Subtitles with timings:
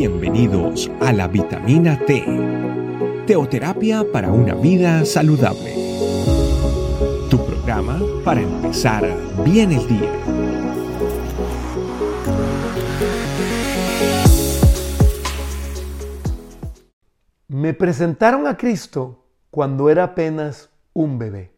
[0.00, 2.24] Bienvenidos a la vitamina T,
[3.26, 5.74] teoterapia para una vida saludable.
[7.28, 9.04] Tu programa para empezar
[9.44, 10.10] bien el día.
[17.48, 21.52] Me presentaron a Cristo cuando era apenas un bebé.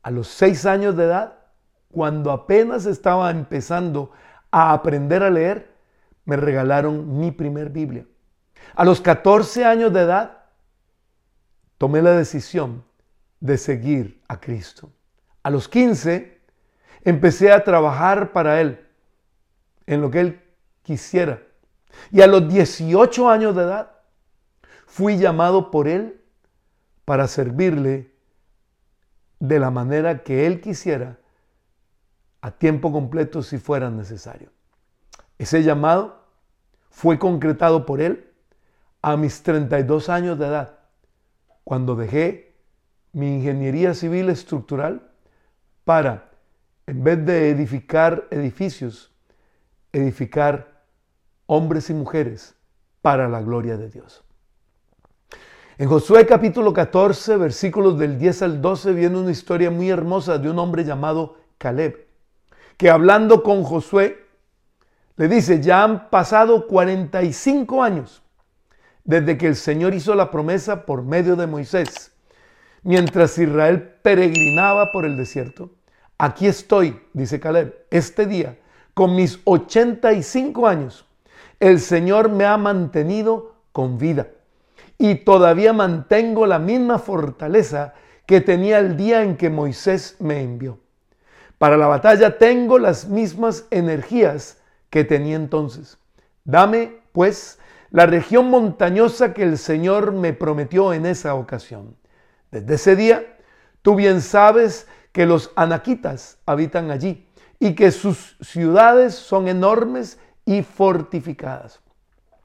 [0.00, 1.38] A los seis años de edad,
[1.90, 4.12] cuando apenas estaba empezando
[4.52, 5.75] a aprender a leer,
[6.26, 8.06] me regalaron mi primer Biblia.
[8.74, 10.44] A los 14 años de edad,
[11.78, 12.84] tomé la decisión
[13.40, 14.92] de seguir a Cristo.
[15.42, 16.40] A los 15,
[17.04, 18.84] empecé a trabajar para Él
[19.86, 20.42] en lo que Él
[20.82, 21.42] quisiera.
[22.10, 23.92] Y a los 18 años de edad,
[24.86, 26.20] fui llamado por Él
[27.04, 28.12] para servirle
[29.38, 31.18] de la manera que Él quisiera,
[32.40, 34.55] a tiempo completo si fuera necesario.
[35.38, 36.24] Ese llamado
[36.90, 38.32] fue concretado por él
[39.02, 40.78] a mis 32 años de edad,
[41.64, 42.54] cuando dejé
[43.12, 45.10] mi ingeniería civil estructural
[45.84, 46.30] para,
[46.86, 49.12] en vez de edificar edificios,
[49.92, 50.82] edificar
[51.46, 52.54] hombres y mujeres
[53.02, 54.24] para la gloria de Dios.
[55.78, 60.50] En Josué capítulo 14, versículos del 10 al 12, viene una historia muy hermosa de
[60.50, 62.06] un hombre llamado Caleb,
[62.76, 64.25] que hablando con Josué,
[65.16, 68.22] le dice, ya han pasado 45 años
[69.04, 72.12] desde que el Señor hizo la promesa por medio de Moisés.
[72.82, 75.70] Mientras Israel peregrinaba por el desierto,
[76.18, 78.58] aquí estoy, dice Caleb, este día,
[78.94, 81.06] con mis 85 años.
[81.60, 84.28] El Señor me ha mantenido con vida
[84.98, 87.94] y todavía mantengo la misma fortaleza
[88.26, 90.78] que tenía el día en que Moisés me envió.
[91.58, 94.58] Para la batalla tengo las mismas energías
[94.90, 95.98] que tenía entonces.
[96.44, 97.58] Dame, pues,
[97.90, 101.96] la región montañosa que el Señor me prometió en esa ocasión.
[102.50, 103.38] Desde ese día,
[103.82, 107.28] tú bien sabes que los anaquitas habitan allí
[107.58, 111.80] y que sus ciudades son enormes y fortificadas.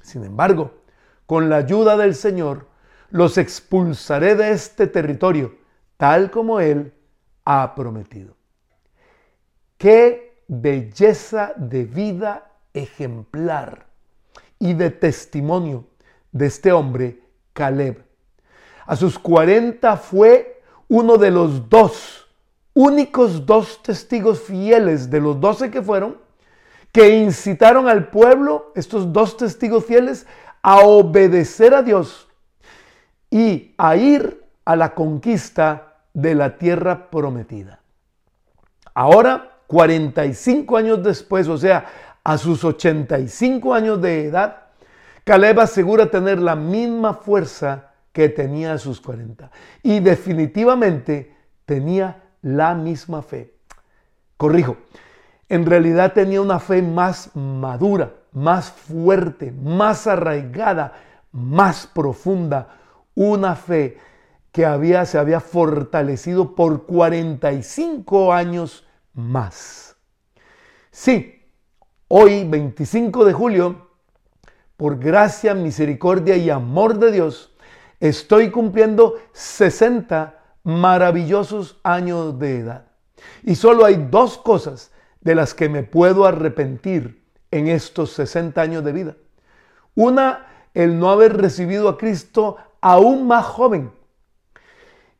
[0.00, 0.82] Sin embargo,
[1.26, 2.68] con la ayuda del Señor,
[3.10, 5.56] los expulsaré de este territorio,
[5.96, 6.94] tal como Él
[7.44, 8.36] ha prometido.
[9.76, 13.86] ¿Qué belleza de vida ejemplar
[14.58, 15.86] y de testimonio
[16.30, 17.20] de este hombre,
[17.52, 18.04] Caleb.
[18.86, 22.26] A sus 40 fue uno de los dos,
[22.74, 26.18] únicos dos testigos fieles de los doce que fueron,
[26.90, 30.26] que incitaron al pueblo, estos dos testigos fieles,
[30.62, 32.28] a obedecer a Dios
[33.30, 37.80] y a ir a la conquista de la tierra prometida.
[38.94, 41.86] Ahora 45 años después, o sea,
[42.22, 44.64] a sus 85 años de edad,
[45.24, 49.50] Caleb asegura tener la misma fuerza que tenía a sus 40.
[49.82, 51.34] Y definitivamente
[51.64, 53.54] tenía la misma fe.
[54.36, 54.76] Corrijo,
[55.48, 60.92] en realidad tenía una fe más madura, más fuerte, más arraigada,
[61.32, 62.76] más profunda.
[63.14, 63.96] Una fe
[64.52, 68.84] que había, se había fortalecido por 45 años
[69.14, 69.96] más.
[70.90, 71.42] Sí,
[72.08, 73.88] hoy 25 de julio,
[74.76, 77.54] por gracia, misericordia y amor de Dios,
[78.00, 82.86] estoy cumpliendo 60 maravillosos años de edad.
[83.44, 84.90] Y solo hay dos cosas
[85.20, 89.16] de las que me puedo arrepentir en estos 60 años de vida.
[89.94, 93.92] Una, el no haber recibido a Cristo aún más joven.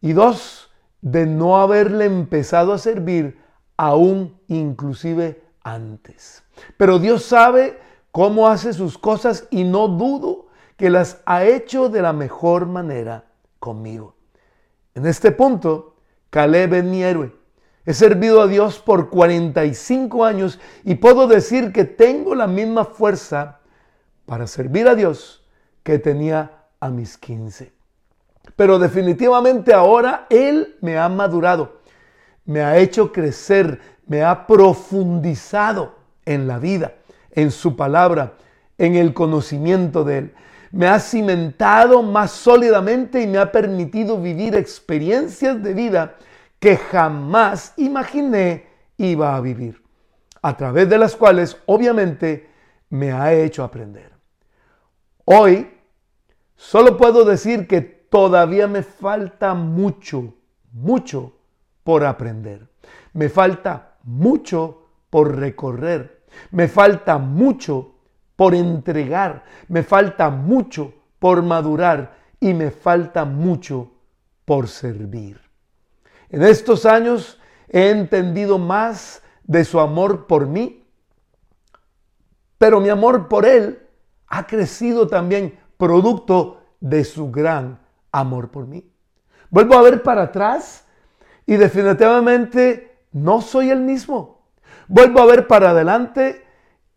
[0.00, 0.70] Y dos,
[1.02, 3.39] de no haberle empezado a servir
[3.80, 6.42] aún inclusive antes.
[6.76, 7.78] Pero Dios sabe
[8.12, 13.24] cómo hace sus cosas y no dudo que las ha hecho de la mejor manera
[13.58, 14.16] conmigo.
[14.94, 15.96] En este punto,
[16.28, 17.34] Caleb es mi héroe.
[17.86, 23.60] He servido a Dios por 45 años y puedo decir que tengo la misma fuerza
[24.26, 25.42] para servir a Dios
[25.82, 27.72] que tenía a mis 15.
[28.56, 31.79] Pero definitivamente ahora Él me ha madurado
[32.50, 35.94] me ha hecho crecer, me ha profundizado
[36.24, 36.94] en la vida,
[37.30, 38.34] en su palabra,
[38.76, 40.34] en el conocimiento de Él.
[40.72, 46.16] Me ha cimentado más sólidamente y me ha permitido vivir experiencias de vida
[46.58, 48.66] que jamás imaginé
[48.96, 49.80] iba a vivir,
[50.42, 52.50] a través de las cuales obviamente
[52.88, 54.10] me ha hecho aprender.
[55.24, 55.70] Hoy
[56.56, 60.34] solo puedo decir que todavía me falta mucho,
[60.72, 61.36] mucho
[61.84, 62.68] por aprender.
[63.12, 66.24] Me falta mucho por recorrer.
[66.50, 67.94] Me falta mucho
[68.36, 73.92] por entregar, me falta mucho por madurar y me falta mucho
[74.46, 75.38] por servir.
[76.30, 77.38] En estos años
[77.68, 80.86] he entendido más de su amor por mí,
[82.56, 83.86] pero mi amor por Él
[84.26, 87.78] ha crecido también producto de su gran
[88.10, 88.90] amor por mí.
[89.50, 90.86] Vuelvo a ver para atrás
[91.50, 94.46] y definitivamente no soy el mismo.
[94.86, 96.46] Vuelvo a ver para adelante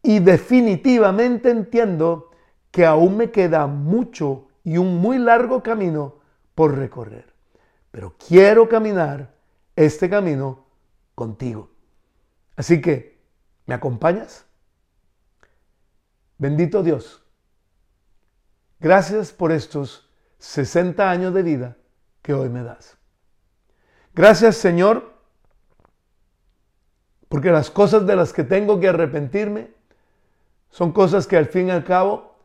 [0.04, 2.30] y definitivamente entiendo
[2.70, 6.20] que aún me queda mucho y un muy largo camino
[6.54, 7.34] por recorrer.
[7.90, 9.34] Pero quiero caminar
[9.76, 10.68] este camino
[11.16, 11.72] contigo.
[12.56, 13.20] Así que,
[13.66, 14.46] ¿me acompañas?
[16.38, 17.26] Bendito Dios.
[18.80, 21.78] Gracias por estos 60 años de vida
[22.22, 23.00] que hoy me das.
[24.16, 25.12] Gracias Señor,
[27.30, 29.72] porque las cosas de las que tengo que arrepentirme
[30.70, 32.36] son cosas que al fin y al cabo,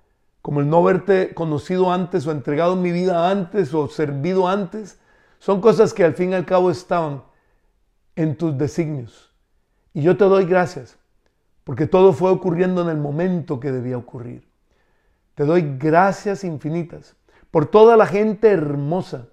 [0.41, 4.99] como el no haberte conocido antes o entregado mi vida antes o servido antes,
[5.39, 7.23] son cosas que al fin y al cabo estaban
[8.17, 9.31] en tus designios.
[9.93, 10.99] Y yo te doy gracias,
[11.65, 14.49] porque todo fue ocurriendo en el momento que debía ocurrir.
[15.35, 17.15] Te doy gracias infinitas
[17.51, 19.29] por toda la gente hermosa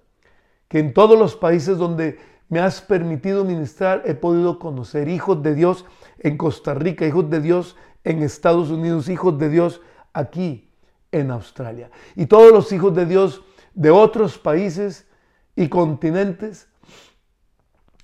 [0.68, 2.18] que en todos los países donde
[2.48, 5.84] me has permitido ministrar he podido conocer hijos de Dios
[6.18, 9.80] en Costa Rica, hijos de Dios en Estados Unidos, hijos de Dios
[10.12, 10.70] aquí
[11.12, 11.90] en Australia.
[12.14, 13.42] Y todos los hijos de Dios
[13.74, 15.06] de otros países
[15.54, 16.68] y continentes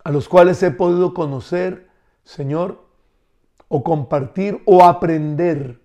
[0.04, 1.88] a los cuales he podido conocer,
[2.24, 2.84] Señor,
[3.68, 5.80] o compartir o aprender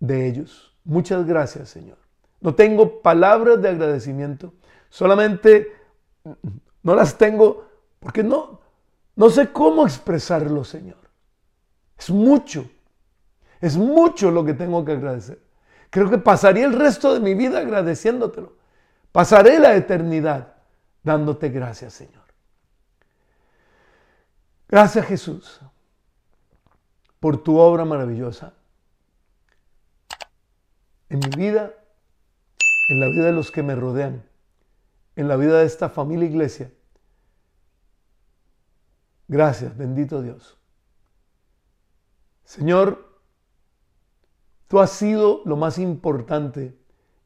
[0.00, 0.76] de ellos.
[0.84, 1.98] Muchas gracias, Señor.
[2.40, 4.54] No tengo palabras de agradecimiento,
[4.88, 5.77] solamente
[6.82, 7.66] no las tengo
[8.00, 8.60] porque no,
[9.16, 10.98] no sé cómo expresarlo, Señor.
[11.98, 12.70] Es mucho,
[13.60, 15.42] es mucho lo que tengo que agradecer.
[15.90, 18.54] Creo que pasaría el resto de mi vida agradeciéndotelo.
[19.10, 20.54] Pasaré la eternidad
[21.02, 22.24] dándote gracias, Señor.
[24.68, 25.60] Gracias, Jesús,
[27.18, 28.52] por tu obra maravillosa
[31.08, 31.72] en mi vida,
[32.90, 34.27] en la vida de los que me rodean,
[35.18, 36.70] en la vida de esta familia iglesia.
[39.26, 40.56] Gracias, bendito Dios.
[42.44, 43.20] Señor,
[44.68, 46.78] tú has sido lo más importante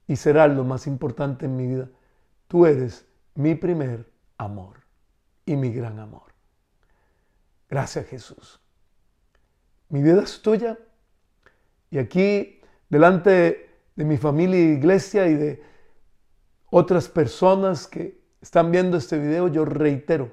[0.06, 1.90] y serás lo más importante en mi vida.
[2.48, 4.78] Tú eres mi primer amor
[5.44, 6.32] y mi gran amor.
[7.68, 8.58] Gracias Jesús.
[9.90, 10.78] Mi vida es tuya
[11.90, 12.58] y aquí
[12.88, 15.71] delante de mi familia iglesia y de
[16.74, 20.32] otras personas que están viendo este video, yo reitero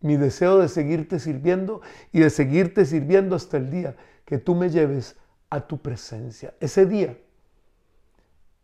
[0.00, 1.80] mi deseo de seguirte sirviendo
[2.12, 3.96] y de seguirte sirviendo hasta el día
[4.26, 5.16] que tú me lleves
[5.48, 6.52] a tu presencia.
[6.60, 7.16] Ese día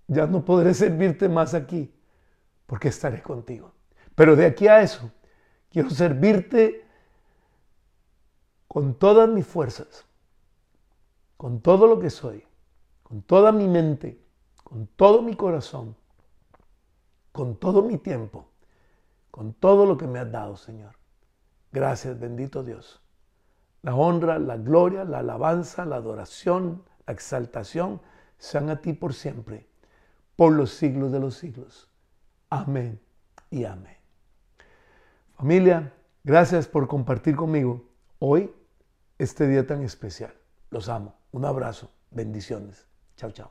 [0.09, 1.91] ya no podré servirte más aquí
[2.67, 3.73] porque estaré contigo.
[4.15, 5.11] Pero de aquí a eso,
[5.71, 6.85] quiero servirte
[8.69, 10.05] con todas mis fuerzas,
[11.39, 12.45] con todo lo que soy,
[13.03, 14.23] con toda mi mente,
[14.63, 15.97] con todo mi corazón
[17.33, 18.49] con todo mi tiempo,
[19.31, 20.95] con todo lo que me has dado, Señor.
[21.73, 23.01] Gracias, bendito Dios.
[23.83, 28.01] La honra, la gloria, la alabanza, la adoración, la exaltación
[28.39, 29.67] sean a ti por siempre,
[30.37, 31.89] por los siglos de los siglos.
[32.51, 33.01] Amén
[33.51, 33.97] y amén.
[35.37, 35.93] Familia,
[36.25, 37.85] gracias por compartir conmigo
[38.19, 38.53] hoy
[39.19, 40.35] este día tan especial.
[40.71, 41.15] Los amo.
[41.33, 41.91] Un abrazo.
[42.11, 42.87] Bendiciones.
[43.17, 43.51] Chao, chao.